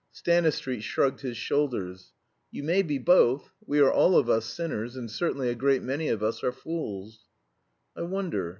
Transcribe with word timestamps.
Stanistreet 0.11 0.81
shrugged 0.81 1.21
his 1.21 1.37
shoulders. 1.37 2.11
"You 2.49 2.63
may 2.63 2.81
be 2.81 2.97
both. 2.97 3.51
We 3.67 3.77
are 3.81 3.91
all 3.91 4.15
of 4.17 4.31
us 4.31 4.45
sinners, 4.47 4.95
and 4.95 5.11
certainly 5.11 5.47
a 5.49 5.53
great 5.53 5.83
many 5.83 6.07
of 6.07 6.23
us 6.23 6.43
are 6.43 6.51
fools." 6.51 7.27
"I 7.95 8.01
wonder. 8.01 8.49